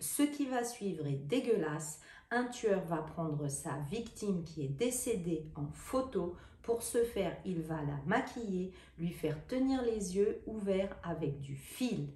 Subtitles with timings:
[0.00, 2.00] Ce qui va suivre est dégueulasse.
[2.30, 6.36] Un tueur va prendre sa victime qui est décédée en photo.
[6.62, 11.54] Pour ce faire, il va la maquiller, lui faire tenir les yeux ouverts avec du
[11.54, 12.08] fil.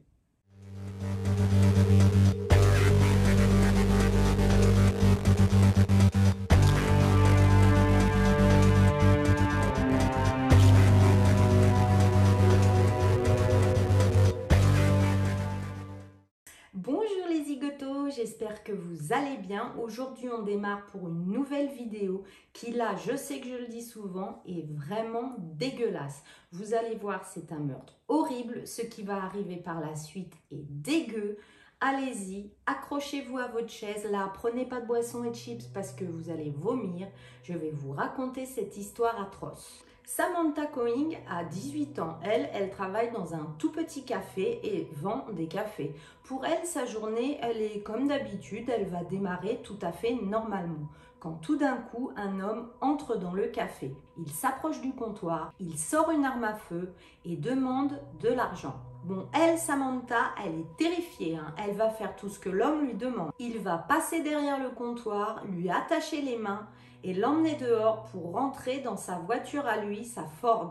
[18.14, 19.74] J'espère que vous allez bien.
[19.80, 23.82] Aujourd'hui, on démarre pour une nouvelle vidéo qui là, je sais que je le dis
[23.82, 26.22] souvent, est vraiment dégueulasse.
[26.52, 28.66] Vous allez voir, c'est un meurtre horrible.
[28.66, 31.38] Ce qui va arriver par la suite est dégueu.
[31.80, 34.06] Allez-y, accrochez-vous à votre chaise.
[34.10, 37.08] Là, prenez pas de boisson et de chips parce que vous allez vomir.
[37.42, 39.84] Je vais vous raconter cette histoire atroce.
[40.06, 42.18] Samantha Coing a 18 ans.
[42.22, 45.94] Elle, elle travaille dans un tout petit café et vend des cafés.
[46.24, 50.88] Pour elle, sa journée, elle est comme d'habitude, elle va démarrer tout à fait normalement.
[51.20, 53.96] Quand tout d'un coup, un homme entre dans le café.
[54.18, 56.92] Il s'approche du comptoir, il sort une arme à feu
[57.24, 58.76] et demande de l'argent.
[59.04, 61.36] Bon, elle, Samantha, elle est terrifiée.
[61.36, 61.54] Hein.
[61.56, 63.32] Elle va faire tout ce que l'homme lui demande.
[63.38, 66.66] Il va passer derrière le comptoir, lui attacher les mains
[67.04, 70.70] et l'emmener dehors pour rentrer dans sa voiture à lui, sa Ford.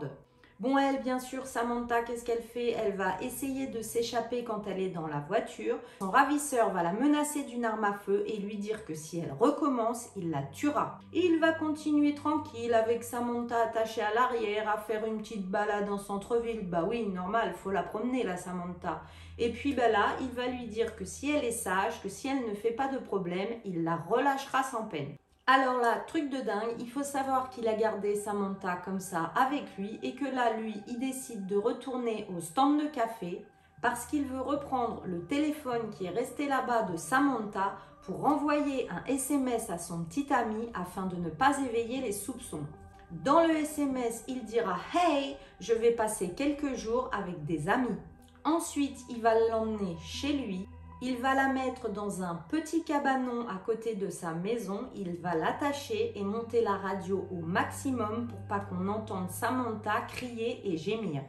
[0.60, 2.70] Bon, elle, bien sûr, Samantha, qu'est-ce qu'elle fait?
[2.70, 5.76] Elle va essayer de s'échapper quand elle est dans la voiture.
[5.98, 9.32] Son ravisseur va la menacer d'une arme à feu et lui dire que si elle
[9.32, 11.00] recommence, il la tuera.
[11.12, 15.90] Et il va continuer tranquille avec Samantha attachée à l'arrière à faire une petite balade
[15.90, 16.68] en centre-ville.
[16.68, 19.02] Bah oui, normal, faut la promener, la Samantha.
[19.38, 22.28] Et puis ben là, il va lui dire que si elle est sage, que si
[22.28, 25.16] elle ne fait pas de problème, il la relâchera sans peine.
[25.46, 29.76] Alors là, truc de dingue, il faut savoir qu'il a gardé Samantha comme ça avec
[29.76, 33.44] lui et que là, lui, il décide de retourner au stand de café
[33.82, 39.04] parce qu'il veut reprendre le téléphone qui est resté là-bas de Samantha pour envoyer un
[39.04, 42.64] SMS à son petit ami afin de ne pas éveiller les soupçons.
[43.10, 47.98] Dans le SMS, il dira Hey, je vais passer quelques jours avec des amis.
[48.44, 50.66] Ensuite, il va l'emmener chez lui
[51.06, 54.88] il va la mettre dans un petit cabanon à côté de sa maison.
[54.94, 60.62] Il va l'attacher et monter la radio au maximum pour pas qu'on entende Samantha crier
[60.64, 61.20] et gémir.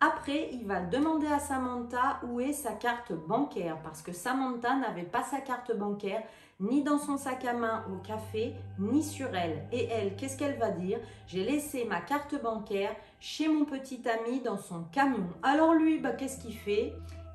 [0.00, 5.04] Après, il va demander à Samantha où est sa carte bancaire parce que Samantha n'avait
[5.04, 6.24] pas sa carte bancaire
[6.58, 9.68] ni dans son sac à main au café, ni sur elle.
[9.70, 10.98] Et elle, qu'est-ce qu'elle va dire?
[11.28, 15.28] J'ai laissé ma carte bancaire chez mon petit ami dans son camion.
[15.44, 16.92] Alors lui, bah, qu'est-ce qu'il fait?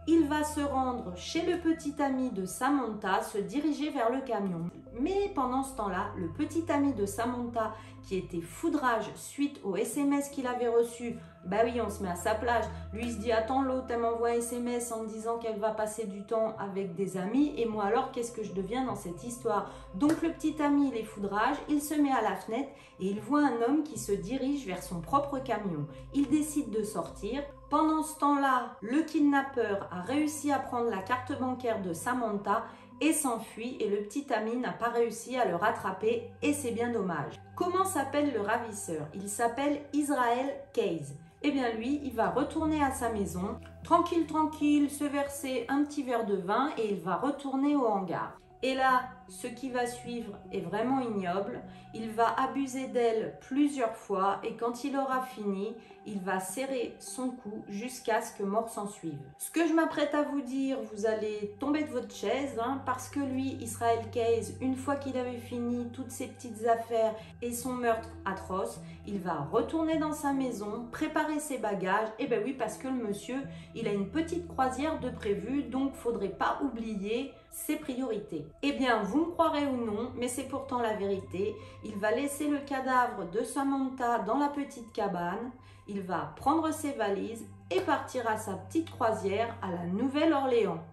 [0.08, 4.70] Il va se rendre chez le petit ami de Samantha, se diriger vers le camion.
[5.00, 7.74] Mais pendant ce temps-là, le petit ami de Samantha,
[8.04, 12.16] qui était foudrage suite au SMS qu'il avait reçu, bah oui, on se met à
[12.16, 12.64] sa plage.
[12.94, 16.06] Lui, se dit Attends, l'autre, elle m'envoie un SMS en me disant qu'elle va passer
[16.06, 17.54] du temps avec des amis.
[17.58, 19.70] Et moi, alors, qu'est-ce que je deviens dans cette histoire?
[19.96, 22.70] Donc, le petit ami, il est foudrage, il se met à la fenêtre
[23.00, 25.86] et il voit un homme qui se dirige vers son propre camion.
[26.14, 27.44] Il décide de sortir.
[27.70, 32.64] Pendant ce temps-là, le kidnappeur a réussi à prendre la carte bancaire de Samantha
[33.02, 36.92] et s'enfuit et le petit ami n'a pas réussi à le rattraper et c'est bien
[36.94, 37.34] dommage.
[37.58, 39.08] Comment s'appelle le ravisseur?
[39.14, 41.16] Il s'appelle Israël Case.
[41.44, 46.04] Eh bien lui, il va retourner à sa maison, tranquille, tranquille, se verser un petit
[46.04, 48.40] verre de vin et il va retourner au hangar.
[48.64, 51.62] Et là, ce qui va suivre est vraiment ignoble.
[51.94, 55.76] Il va abuser d'elle plusieurs fois et quand il aura fini,
[56.06, 59.20] il va serrer son cou jusqu'à ce que mort s'en suive.
[59.38, 63.10] Ce que je m'apprête à vous dire, vous allez tomber de votre chaise hein, parce
[63.10, 67.74] que lui, Israël Case, une fois qu'il avait fini toutes ses petites affaires et son
[67.74, 72.10] meurtre atroce, il va retourner dans sa maison, préparer ses bagages.
[72.20, 73.42] Et ben oui, parce que le monsieur,
[73.76, 78.46] il a une petite croisière de prévu, donc faudrait pas oublier ses priorités.
[78.62, 81.56] Eh bien, vous me croirez ou non, mais c'est pourtant la vérité.
[81.84, 85.52] Il va laisser le cadavre de Samantha dans la petite cabane.
[85.88, 90.84] Il va prendre ses valises et partir à sa petite croisière à la Nouvelle-Orléans.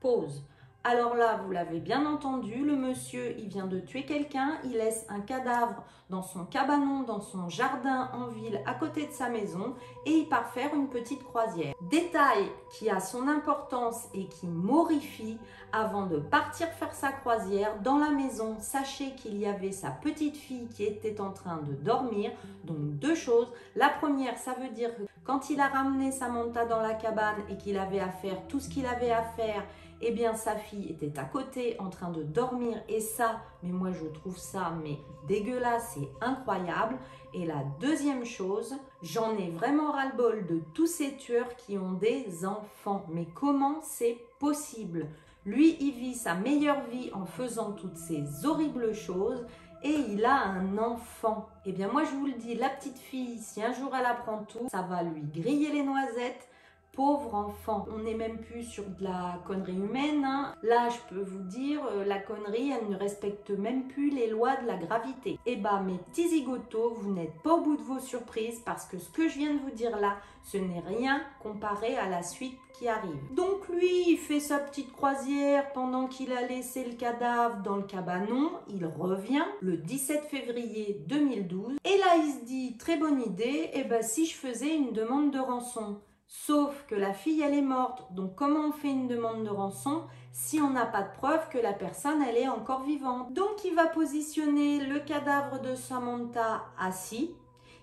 [0.00, 0.44] Pause.
[0.84, 5.04] Alors là, vous l'avez bien entendu, le monsieur, il vient de tuer quelqu'un, il laisse
[5.08, 9.74] un cadavre dans son cabanon, dans son jardin en ville, à côté de sa maison,
[10.04, 11.74] et il part faire une petite croisière.
[11.90, 15.38] Détail qui a son importance et qui morifie,
[15.72, 20.36] avant de partir faire sa croisière, dans la maison, sachez qu'il y avait sa petite
[20.36, 22.30] fille qui était en train de dormir.
[22.64, 23.48] Donc deux choses.
[23.74, 27.56] La première, ça veut dire que quand il a ramené Samantha dans la cabane et
[27.56, 29.64] qu'il avait à faire tout ce qu'il avait à faire,
[30.00, 33.90] eh bien sa fille était à côté en train de dormir et ça, mais moi
[33.90, 36.96] je trouve ça mais dégueulasse et incroyable.
[37.34, 42.46] Et la deuxième chose, j'en ai vraiment ras-le-bol de tous ces tueurs qui ont des
[42.46, 43.04] enfants.
[43.10, 45.08] Mais comment c'est possible?
[45.44, 49.44] Lui, il vit sa meilleure vie en faisant toutes ces horribles choses
[49.82, 51.48] et il a un enfant.
[51.64, 54.44] Eh bien moi je vous le dis, la petite fille, si un jour elle apprend
[54.44, 56.48] tout, ça va lui griller les noisettes,
[56.96, 57.86] pauvre enfant.
[57.94, 60.24] On n'est même plus sur de la connerie humaine.
[60.24, 60.54] Hein.
[60.62, 64.56] Là, je peux vous dire, euh, la connerie, elle ne respecte même plus les lois
[64.56, 65.38] de la gravité.
[65.46, 68.98] Eh bah, mes petits zigotos, vous n'êtes pas au bout de vos surprises parce que
[68.98, 72.58] ce que je viens de vous dire là, ce n'est rien comparé à la suite
[72.78, 73.34] qui arrive.
[73.34, 77.82] Donc lui, il fait sa petite croisière pendant qu'il a laissé le cadavre dans le
[77.82, 78.52] cabanon.
[78.68, 81.76] Il revient le 17 février 2012.
[81.84, 85.30] Et là, il se dit, très bonne idée, eh ben, si je faisais une demande
[85.30, 86.00] de rançon.
[86.28, 88.12] Sauf que la fille, elle est morte.
[88.12, 91.58] Donc, comment on fait une demande de rançon si on n'a pas de preuve que
[91.58, 93.32] la personne, elle est encore vivante?
[93.32, 97.34] Donc, il va positionner le cadavre de Samantha assis.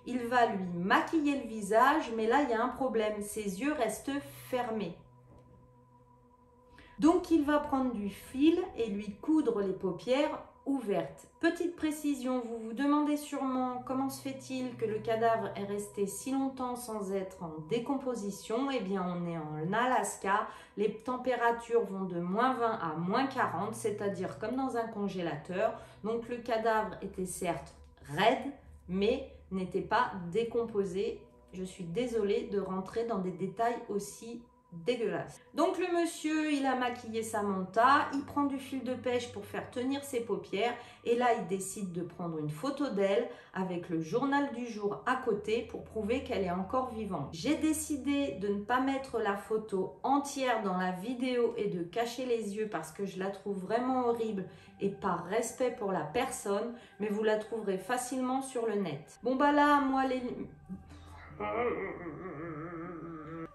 [0.05, 3.21] Il va lui maquiller le visage, mais là, il y a un problème.
[3.21, 4.19] Ses yeux restent
[4.49, 4.97] fermés.
[6.99, 10.43] Donc, il va prendre du fil et lui coudre les paupières
[11.39, 16.31] Petite précision, vous vous demandez sûrement comment se fait-il que le cadavre est resté si
[16.31, 22.19] longtemps sans être en décomposition Eh bien, on est en Alaska, les températures vont de
[22.19, 25.73] moins 20 à moins 40, c'est-à-dire comme dans un congélateur.
[26.03, 27.73] Donc le cadavre était certes
[28.15, 28.51] raide,
[28.87, 31.19] mais n'était pas décomposé.
[31.51, 34.41] Je suis désolée de rentrer dans des détails aussi
[34.85, 35.41] dégueulasse.
[35.53, 39.69] Donc le monsieur, il a maquillé Samantha, il prend du fil de pêche pour faire
[39.71, 40.73] tenir ses paupières
[41.05, 45.15] et là il décide de prendre une photo d'elle avec le journal du jour à
[45.15, 47.29] côté pour prouver qu'elle est encore vivante.
[47.31, 52.25] J'ai décidé de ne pas mettre la photo entière dans la vidéo et de cacher
[52.25, 54.45] les yeux parce que je la trouve vraiment horrible
[54.81, 59.19] et par respect pour la personne, mais vous la trouverez facilement sur le net.
[59.23, 60.21] Bon bah là, moi les...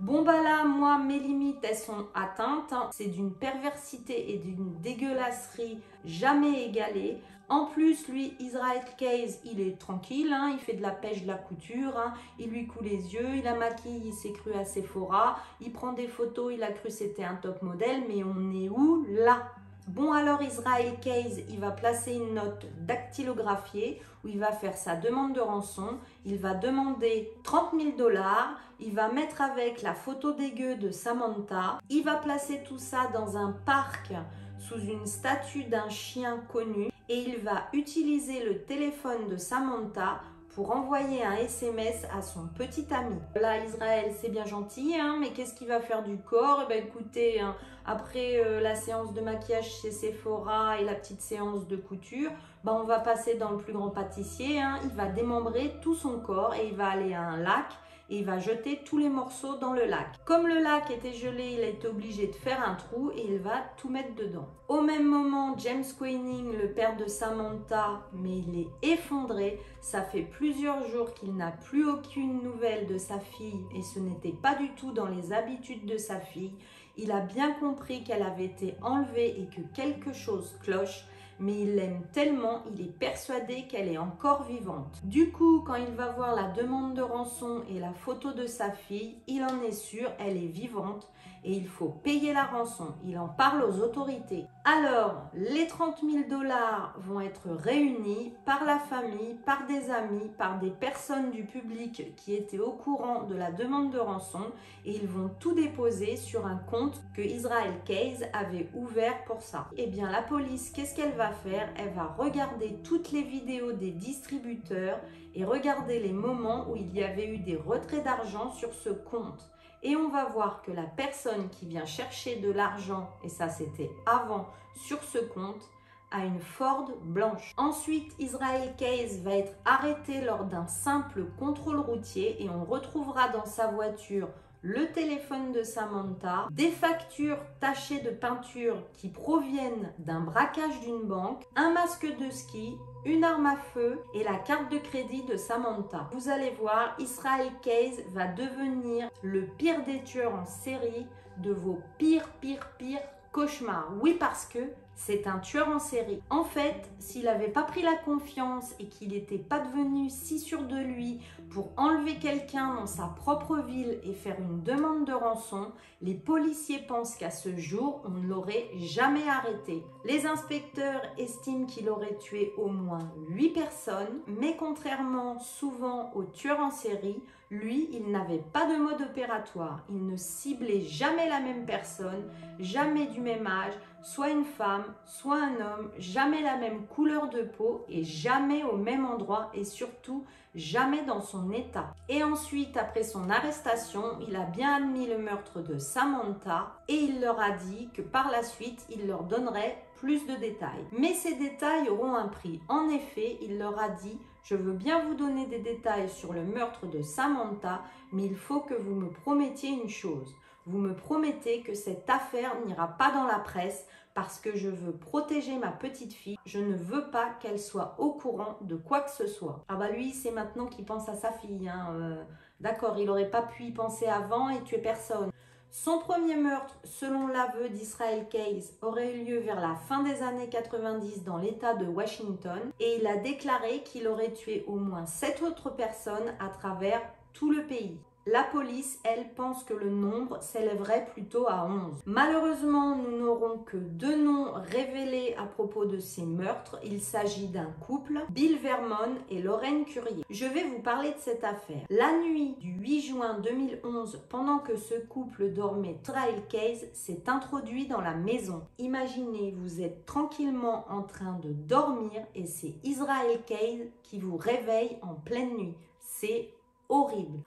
[0.08, 2.72] Bon bah là, moi, mes limites, elles sont atteintes.
[2.93, 7.19] C'est d'une perversité et d'une dégueulasserie jamais égalée.
[7.50, 10.52] En plus, lui, Israel Case, il est tranquille, hein.
[10.55, 12.14] il fait de la pêche, de la couture, hein.
[12.38, 15.93] il lui coule les yeux, il a maquillé, il s'est cru à Sephora, il prend
[15.93, 19.43] des photos, il a cru c'était un top modèle, mais on est où là?
[19.88, 24.96] Bon alors Israel Case, il va placer une note dactylographiée où il va faire sa
[24.96, 25.96] demande de rançon.
[26.26, 28.61] Il va demander 30 000 dollars.
[28.81, 31.79] Il va mettre avec la photo dégueu de Samantha.
[31.88, 34.12] Il va placer tout ça dans un parc
[34.58, 36.90] sous une statue d'un chien connu.
[37.08, 40.20] Et il va utiliser le téléphone de Samantha
[40.58, 43.14] pour envoyer un SMS à son petit ami.
[43.40, 46.64] Là, Israël, c'est bien gentil, hein, mais qu'est-ce qu'il va faire du corps?
[46.64, 47.55] Eh bien, écoutez, hein,
[47.87, 52.32] après euh, la séance de maquillage chez Sephora et la petite séance de couture,
[52.64, 54.60] ben, on va passer dans le plus grand pâtissier.
[54.60, 54.81] Hein.
[54.82, 57.66] il va démembrer tout son corps et il va aller à un lac
[58.10, 60.08] et il va jeter tous les morceaux dans le lac.
[60.25, 63.62] Comme le lac était gelé, il est obligé de faire un trou et il va
[63.76, 64.49] tout mettre dedans.
[64.69, 69.60] Au même moment, James Quaining, le père de Samantha, mais il est effondré.
[69.81, 74.32] Ça fait plusieurs jours qu'il n'a plus aucune nouvelle de sa fille et ce n'était
[74.32, 76.52] pas du tout dans les habitudes de sa fille.
[76.96, 81.04] Il a bien compris qu'elle avait été enlevée et que quelque chose cloche
[81.40, 85.00] mais il l'aime tellement, il est persuadé qu'elle est encore vivante.
[85.05, 88.70] Du coup, quand il va voir la demande de rançon et la photo de sa
[88.70, 91.08] fille, il en est sûr, elle est vivante
[91.44, 92.94] et il faut payer la rançon.
[93.05, 94.46] Il en parle aux autorités.
[94.70, 100.59] Alors, les 30 000 dollars vont être réunis par la famille, par des amis, par
[100.59, 104.52] des personnes du public qui étaient au courant de la demande de rançon
[104.85, 109.69] et ils vont tout déposer sur un compte que Israel Case avait ouvert pour ça.
[109.78, 111.73] Eh bien, la police, qu'est-ce qu'elle va faire?
[111.78, 115.00] Elle va regarder toutes les vidéos des distributeurs
[115.35, 119.50] et regarder les moments où il y avait eu des retraits d'argent sur ce compte
[119.82, 123.90] et on va voir que la personne qui vient chercher de l'argent, et ça c'était
[124.06, 125.62] avant sur ce compte,
[126.11, 127.52] a une Ford blanche.
[127.56, 133.44] Ensuite, Israel Case va être arrêté lors d'un simple contrôle routier et on retrouvera dans
[133.44, 134.28] sa voiture
[134.68, 141.42] le téléphone de Samantha, des factures tachées de peinture qui proviennent d'un braquage d'une banque,
[141.56, 146.10] un masque de ski, une arme à feu et la carte de crédit de Samantha.
[146.12, 151.06] Vous allez voir, Israel Case va devenir le pire des tueurs en série
[151.38, 153.00] de vos pires, pires, pires
[153.32, 153.90] cauchemars.
[154.02, 154.58] Oui, parce que
[154.99, 156.21] c'est un tueur en série.
[156.28, 160.64] En fait, s'il n'avait pas pris la confiance et qu'il n'était pas devenu si sûr
[160.64, 165.71] de lui pour enlever quelqu'un dans sa propre ville et faire une demande de rançon,
[166.02, 169.85] les policiers pensent qu'à ce jour, on ne l'aurait jamais arrêté.
[170.05, 176.61] Les inspecteurs estiment qu'il aurait tué au moins 8 personnes, mais contrairement souvent aux tueurs
[176.61, 179.83] en série, Lui, il n'avait pas de mode opératoire.
[179.88, 185.40] Il ne ciblait jamais la même personne, jamais du même âge, soit une femme, soit
[185.40, 190.25] un homme, jamais la même couleur de peau et jamais au même endroit et surtout
[190.55, 191.95] jamais dans son état.
[192.09, 197.21] Et ensuite, après son arrestation, il a bien admis le meurtre de Samantha et il
[197.21, 200.87] leur a dit que par la suite, il leur donnerait plus de détails.
[200.93, 202.61] Mais ces détails auront un prix.
[202.69, 206.43] En effet, il leur a dit je veux bien vous donner des détails sur le
[206.43, 210.35] meurtre de Samantha, mais il faut que vous me promettiez une chose.
[210.68, 214.92] Vous me promettez que cette affaire n'ira pas dans la presse parce que je veux
[214.92, 216.37] protéger ma petite fille.
[216.44, 219.64] Je ne veux pas qu'elle soit au courant de quoi que ce soit.
[219.68, 221.70] Ah bah lui, c'est maintenant qu'il pense à sa fille.
[221.70, 221.94] Hein.
[221.94, 222.22] Euh,
[222.60, 225.30] d'accord, il n'aurait pas pu y penser avant et tuer personne.
[225.70, 230.50] Son premier meurtre, selon l'aveu d'Israël Case, aurait eu lieu vers la fin des années
[230.50, 235.40] 90 dans l'État de Washington et il a déclaré qu'il aurait tué au moins sept
[235.42, 237.00] autres personnes à travers
[237.32, 237.98] tout le pays.
[238.30, 242.02] La police, elle, pense que le nombre s'élèverait plutôt à 11.
[242.04, 246.78] Malheureusement, nous n'aurons que deux noms révélés à propos de ces meurtres.
[246.85, 250.25] Il s'agit d'un couple, Bill Vermon et Lorraine Curier.
[250.28, 251.87] Je vais vous parler de cette affaire.
[251.88, 257.87] La nuit du 8 juin 2011, pendant que ce couple dormait, Trail Case s'est introduit
[257.87, 258.61] dans la maison.
[258.78, 264.99] Imaginez, vous êtes tranquillement en train de dormir et c'est Israel Case qui vous réveille
[265.00, 265.75] en pleine nuit.
[266.00, 266.50] C'est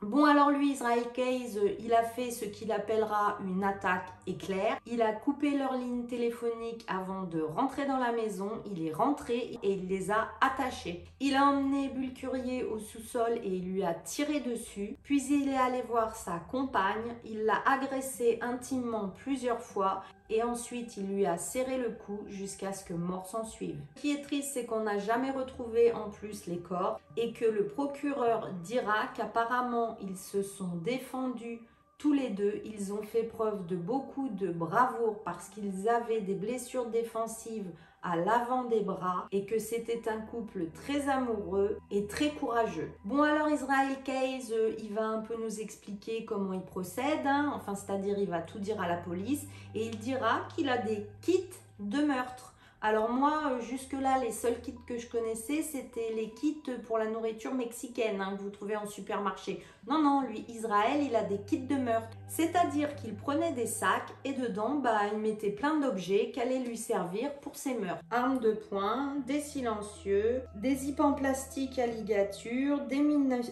[0.02, 4.78] Bon alors lui, Israel Case, il a fait ce qu'il appellera une attaque éclair.
[4.86, 8.62] Il a coupé leur ligne téléphonique avant de rentrer dans la maison.
[8.66, 11.06] Il est rentré et il les a attachés.
[11.20, 14.96] Il a emmené Bulle Curier au sous-sol et il lui a tiré dessus.
[15.04, 17.16] Puis il est allé voir sa compagne.
[17.26, 22.74] Il l'a agressée intimement plusieurs fois et ensuite il lui a serré le cou jusqu'à
[22.74, 23.80] ce que mort s'en suive.
[23.96, 27.46] Ce qui est triste, c'est qu'on n'a jamais retrouvé en plus les corps et que
[27.46, 31.62] le procureur dira qu'apparemment ils se sont défendus
[32.02, 36.34] tous les deux, ils ont fait preuve de beaucoup de bravoure parce qu'ils avaient des
[36.34, 37.70] blessures défensives
[38.04, 42.92] à l'avant des bras et que c'était un couple très amoureux et très courageux.
[43.06, 47.52] Bon alors Israël Case, euh, il va un peu nous expliquer comment il procède, hein.
[47.56, 51.06] enfin c'est-à-dire il va tout dire à la police et il dira qu'il a des
[51.22, 51.44] kits
[51.80, 52.51] de meurtre.
[52.84, 57.06] Alors moi, euh, jusque-là, les seuls kits que je connaissais, c'était les kits pour la
[57.06, 59.64] nourriture mexicaine hein, que vous trouvez en supermarché.
[59.88, 62.18] Non, non, lui, Israël, il a des kits de meurtre.
[62.28, 66.78] C'est-à-dire qu'il prenait des sacs et dedans, bah, il mettait plein d'objets qui allaient lui
[66.78, 68.04] servir pour ses meurtres.
[68.10, 73.04] Armes de poing, des silencieux, des zips en plastique à ligature, des,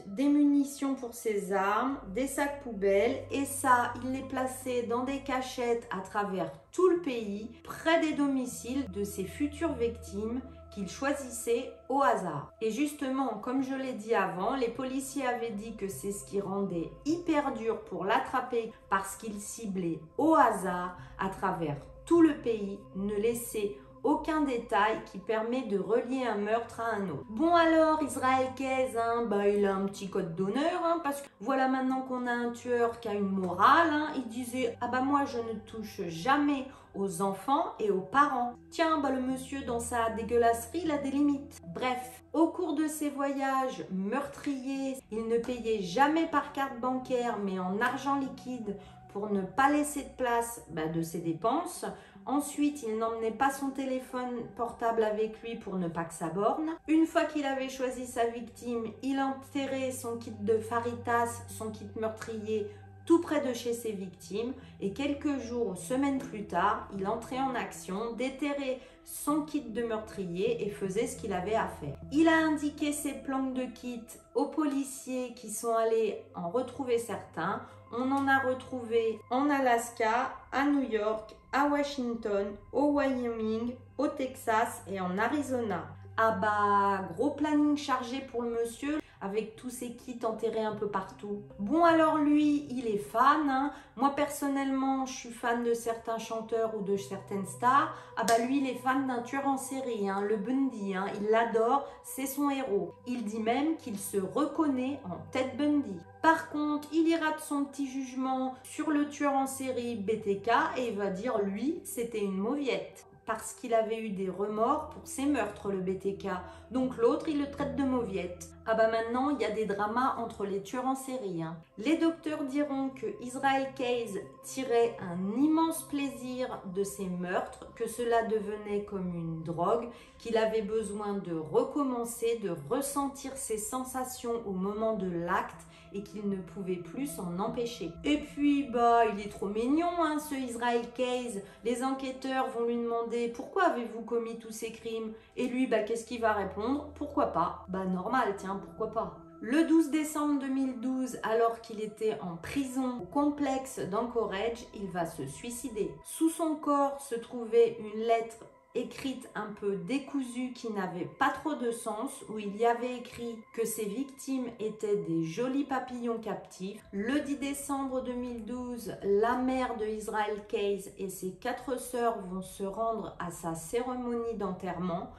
[0.08, 3.24] des munitions pour ses armes, des sacs poubelles.
[3.32, 8.14] Et ça, il les plaçait dans des cachettes à travers tout le pays, près des
[8.14, 12.52] domiciles de ses futures victimes qu'il choisissait au hasard.
[12.62, 16.40] Et justement, comme je l'ai dit avant, les policiers avaient dit que c'est ce qui
[16.42, 22.80] rendait hyper dur pour l'attraper parce qu'il ciblait au hasard à travers tout le pays,
[22.96, 27.26] ne laissait aucun détail qui permet de relier un meurtre à un autre.
[27.30, 31.28] Bon alors, Israël Kez, hein, bah, il a un petit code d'honneur, hein, parce que
[31.40, 35.02] voilà maintenant qu'on a un tueur qui a une morale, hein, il disait, ah bah
[35.02, 36.66] moi je ne touche jamais
[36.96, 38.54] aux enfants et aux parents.
[38.72, 41.60] Tiens, bah le monsieur dans sa dégueulasserie, il a des limites.
[41.74, 47.60] Bref, au cours de ses voyages meurtriers, il ne payait jamais par carte bancaire, mais
[47.60, 48.78] en argent liquide
[49.14, 51.86] pour ne pas laisser de place bah, de ses dépenses.
[52.26, 56.70] Ensuite, il n'emmenait pas son téléphone portable avec lui pour ne pas que ça borne.
[56.88, 61.88] Une fois qu'il avait choisi sa victime, il enterrait son kit de faritas, son kit
[62.00, 62.68] meurtrier,
[63.10, 67.40] tout près de chez ses victimes et quelques jours ou semaines plus tard, il entrait
[67.40, 71.98] en action, déterrait son kit de meurtrier et faisait ce qu'il avait à faire.
[72.12, 74.04] Il a indiqué ses plans de kit
[74.36, 77.64] aux policiers qui sont allés en retrouver certains.
[77.92, 84.84] On en a retrouvé en Alaska, à New York, à Washington, au Wyoming, au Texas
[84.88, 85.88] et en Arizona.
[86.18, 90.88] Ah bah, gros planning chargé pour le monsieur avec tous ses kits enterrés un peu
[90.88, 91.42] partout.
[91.60, 93.50] Bon alors lui, il est fan.
[93.50, 93.72] Hein.
[93.96, 97.94] Moi personnellement, je suis fan de certains chanteurs ou de certaines stars.
[98.18, 100.96] Ah bah lui, il est fan d'un tueur en série, hein, le Bundy.
[100.96, 101.08] Hein.
[101.22, 102.94] Il l'adore, c'est son héros.
[103.08, 106.00] Il dit même qu'il se reconnaît en Ted Bundy.
[106.22, 110.90] Par contre, il ira de son petit jugement sur le tueur en série BTK et
[110.90, 113.06] il va dire lui, c'était une mauviette.
[113.26, 116.30] parce qu'il avait eu des remords pour ses meurtres, le BTK.
[116.72, 118.50] Donc l'autre, il le traite de mauviette.
[118.66, 121.42] Ah bah maintenant, il y a des dramas entre les tueurs en série.
[121.42, 121.58] Hein.
[121.78, 128.24] Les docteurs diront que Israel Case tirait un immense plaisir de ses meurtres, que cela
[128.24, 129.90] devenait comme une drogue,
[130.20, 136.30] qu'il avait besoin de recommencer, de ressentir ses sensations au moment de l'acte et qu'il
[136.30, 137.92] ne pouvait plus s'en empêcher.
[138.04, 141.42] Et puis, bah, il est trop mignon, hein, ce Israel Case.
[141.64, 145.14] Les enquêteurs vont lui demander pourquoi avez-vous commis tous ces crimes?
[145.36, 146.90] Et lui, bah, qu'est-ce qu'il va répondre?
[146.96, 147.66] Pourquoi pas?
[147.70, 153.06] Bah, normal, tiens, pourquoi pas le 12 décembre 2012, alors qu'il était en prison au
[153.06, 155.96] complexe d'Anchorage, il va se suicider.
[156.04, 158.44] Sous son corps se trouvait une lettre
[158.76, 163.40] écrite un peu décousue qui n'avait pas trop de sens, où il y avait écrit
[163.54, 166.84] que ses victimes étaient des jolis papillons captifs.
[166.92, 172.64] Le 10 décembre 2012, la mère de Israel Case et ses quatre sœurs vont se
[172.64, 175.12] rendre à sa cérémonie d'enterrement.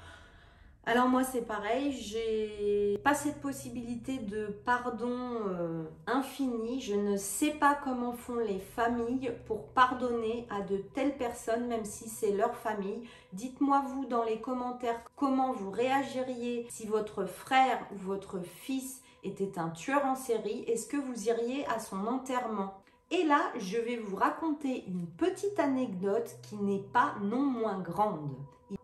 [0.91, 5.17] Alors moi c'est pareil, j'ai pas cette possibilité de pardon
[5.47, 6.81] euh, infini.
[6.81, 11.85] Je ne sais pas comment font les familles pour pardonner à de telles personnes, même
[11.85, 13.09] si c'est leur famille.
[13.33, 19.61] Dites-moi vous dans les commentaires comment vous réagiriez si votre frère ou votre fils était
[19.61, 20.65] un tueur en série.
[20.67, 22.83] Est-ce que vous iriez à son enterrement?
[23.13, 28.35] Et là, je vais vous raconter une petite anecdote qui n'est pas non moins grande.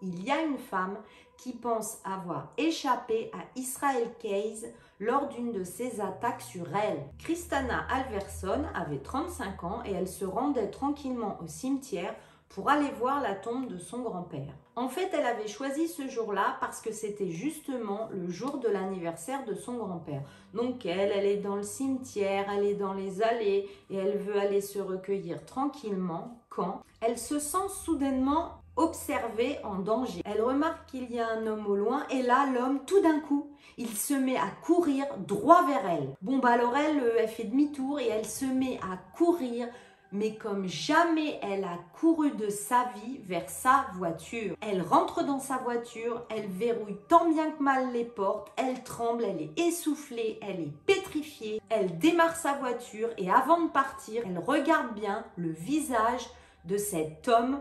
[0.03, 0.99] Il y a une femme
[1.37, 4.67] qui pense avoir échappé à Israel Case
[5.01, 7.03] lors d'une de ses attaques sur elle.
[7.19, 12.15] Christana Alverson avait 35 ans et elle se rendait tranquillement au cimetière
[12.49, 14.55] pour aller voir la tombe de son grand-père.
[14.77, 19.45] En fait, elle avait choisi ce jour-là parce que c'était justement le jour de l'anniversaire
[19.45, 20.23] de son grand-père.
[20.55, 24.39] Donc elle, elle est dans le cimetière, elle est dans les allées et elle veut
[24.39, 30.23] aller se recueillir tranquillement quand elle se sent soudainement observée en danger.
[30.25, 33.51] Elle remarque qu'il y a un homme au loin et là, l'homme, tout d'un coup,
[33.79, 36.15] il se met à courir droit vers elle.
[36.23, 39.69] Bon, bah alors elle, euh, elle fait demi-tour et elle se met à courir
[40.13, 44.57] mais comme jamais elle a couru de sa vie vers sa voiture.
[44.61, 49.25] Elle rentre dans sa voiture, elle verrouille tant bien que mal les portes, elle tremble,
[49.25, 54.39] elle est essoufflée, elle est pétrifiée, elle démarre sa voiture et avant de partir, elle
[54.39, 56.27] regarde bien le visage
[56.65, 57.61] de cet homme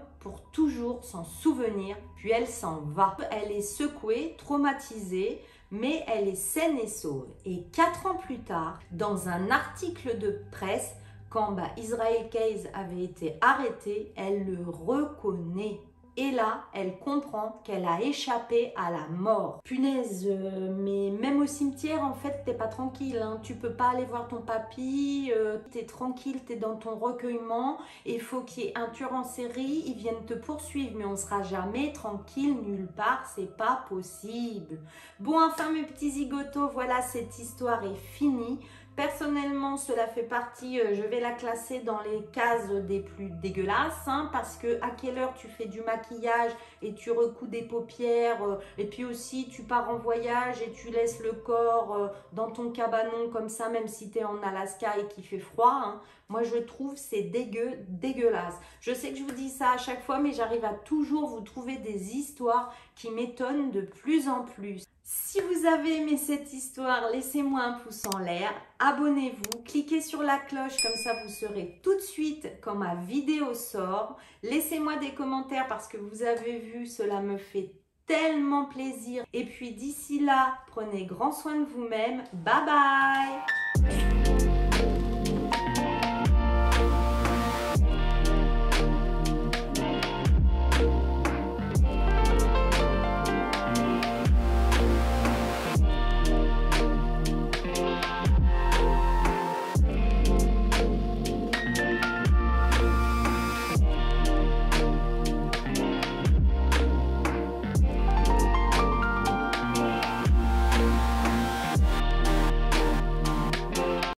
[0.51, 3.17] toujours s'en souvenir, puis elle s'en va.
[3.31, 7.27] Elle est secouée, traumatisée, mais elle est saine et sauve.
[7.45, 10.95] Et quatre ans plus tard, dans un article de presse,
[11.29, 15.79] quand bah, Israel Case avait été arrêté, elle le reconnaît.
[16.17, 19.59] Et là, elle comprend qu'elle a échappé à la mort.
[19.65, 23.19] Punaise, euh, mais même au cimetière, en fait, t'es pas tranquille.
[23.21, 23.39] Hein.
[23.43, 27.77] Tu peux pas aller voir ton papy, euh, t'es tranquille, t'es dans ton recueillement.
[28.05, 31.17] Il faut qu'il y ait un tueur en série, ils viennent te poursuivre, mais on
[31.17, 34.79] sera jamais tranquille nulle part, c'est pas possible.
[35.19, 38.59] Bon, enfin, mes petits zigotos, voilà, cette histoire est finie.
[38.95, 44.07] Personnellement, cela fait partie, euh, je vais la classer dans les cases des plus dégueulasses,
[44.07, 48.41] hein, parce que à quelle heure tu fais du maquillage et tu recouds des paupières,
[48.41, 52.49] euh, et puis aussi tu pars en voyage et tu laisses le corps euh, dans
[52.49, 55.73] ton cabanon comme ça, même si tu es en Alaska et qu'il fait froid.
[55.73, 56.01] Hein.
[56.29, 58.55] Moi, je trouve c'est dégueu, dégueulasse.
[58.79, 61.41] Je sais que je vous dis ça à chaque fois, mais j'arrive à toujours vous
[61.41, 64.85] trouver des histoires qui m'étonnent de plus en plus.
[65.07, 70.39] Si vous avez aimé cette histoire, laissez-moi un pouce en l'air, abonnez-vous, cliquez sur la
[70.39, 74.17] cloche, comme ça vous saurez tout de suite quand ma vidéo sort.
[74.41, 77.69] Laissez-moi des commentaires parce que vous avez vu, cela me fait
[78.07, 79.23] tellement plaisir.
[79.31, 82.23] Et puis d'ici là, prenez grand soin de vous-même.
[82.33, 84.54] Bye bye